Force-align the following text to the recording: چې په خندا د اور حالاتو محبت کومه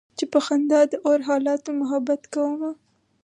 چې 0.17 0.25
په 0.33 0.39
خندا 0.45 0.81
د 0.91 0.93
اور 1.05 1.19
حالاتو 1.29 1.69
محبت 1.81 2.21
کومه 2.33 2.71